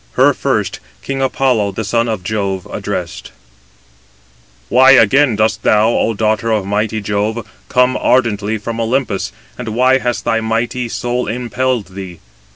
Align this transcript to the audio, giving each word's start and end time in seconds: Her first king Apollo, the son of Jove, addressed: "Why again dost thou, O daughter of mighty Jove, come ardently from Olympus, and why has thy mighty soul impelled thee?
Her 0.13 0.33
first 0.33 0.79
king 1.03 1.21
Apollo, 1.21 1.73
the 1.73 1.83
son 1.83 2.07
of 2.07 2.23
Jove, 2.23 2.65
addressed: 2.71 3.31
"Why 4.67 4.93
again 4.93 5.35
dost 5.35 5.61
thou, 5.61 5.89
O 5.89 6.15
daughter 6.15 6.49
of 6.49 6.65
mighty 6.65 7.01
Jove, 7.01 7.45
come 7.69 7.95
ardently 7.95 8.57
from 8.57 8.81
Olympus, 8.81 9.31
and 9.59 9.69
why 9.75 9.99
has 9.99 10.23
thy 10.23 10.39
mighty 10.41 10.89
soul 10.89 11.27
impelled 11.27 11.89
thee? 11.93 12.19